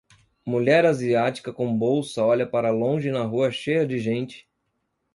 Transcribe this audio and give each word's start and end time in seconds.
Mulher 0.43 0.83
asiática 0.83 1.53
com 1.53 1.77
bolsa 1.77 2.25
olha 2.25 2.47
para 2.47 2.71
longe 2.71 3.11
na 3.11 3.21
rua 3.21 3.51
cheia 3.51 3.85
de 3.85 3.99
gente 3.99 4.49